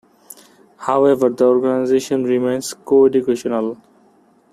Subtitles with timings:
[0.79, 3.77] However, the organisation remains co-educational.